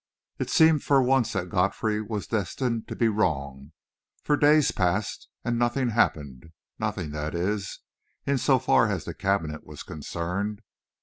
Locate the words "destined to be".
2.25-3.07